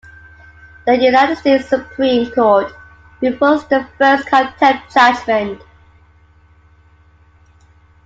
[0.87, 2.73] The United States Supreme Court
[3.21, 5.61] reversed the first contempt judgment.